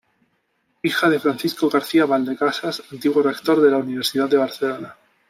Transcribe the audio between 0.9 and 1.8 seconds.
de Francisco